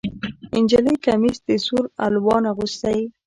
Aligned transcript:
نجلۍ 0.63 0.95
کمیس 1.05 1.37
د 1.47 1.49
سور 1.65 1.85
الوان 2.05 2.43
اغوستی 2.51 2.99